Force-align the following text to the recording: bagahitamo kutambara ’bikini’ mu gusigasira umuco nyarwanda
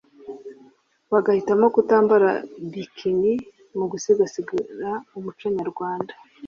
bagahitamo 1.11 1.65
kutambara 1.75 2.29
’bikini’ 2.71 3.33
mu 3.77 3.85
gusigasira 3.91 4.89
umuco 5.17 5.45
nyarwanda 5.57 6.13